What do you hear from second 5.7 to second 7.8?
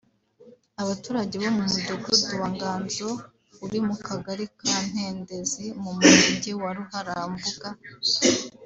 mu Murenge wa Ruharambuga